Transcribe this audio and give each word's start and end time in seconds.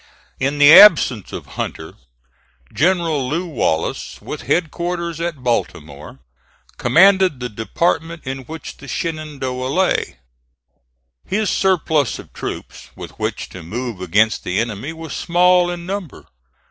In 0.39 0.57
the 0.57 0.73
absence 0.73 1.31
of 1.31 1.45
Hunter, 1.61 1.93
General 2.73 3.29
Lew 3.29 3.45
Wallace, 3.45 4.17
with 4.19 4.41
headquarters 4.47 5.21
at 5.21 5.43
Baltimore, 5.43 6.17
commanded 6.77 7.39
the 7.39 7.49
department 7.49 8.23
in 8.25 8.39
which 8.45 8.77
the 8.77 8.87
Shenandoah 8.87 9.67
lay. 9.69 10.17
His 11.23 11.51
surplus 11.51 12.17
of 12.17 12.33
troops 12.33 12.89
with 12.95 13.11
which 13.19 13.49
to 13.49 13.61
move 13.61 14.01
against 14.01 14.43
the 14.43 14.57
enemy 14.59 14.91
was 14.91 15.13
small 15.13 15.69
in 15.69 15.85
number. 15.85 16.25